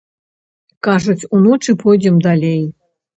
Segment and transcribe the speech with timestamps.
[0.87, 2.65] Кажуць, уночы пойдзем далей.